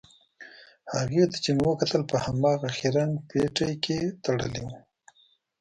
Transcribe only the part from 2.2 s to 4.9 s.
هماغه خیرن پټۍ کې تړلې وې.